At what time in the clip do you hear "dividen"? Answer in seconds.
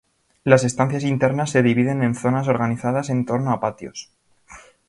1.61-2.01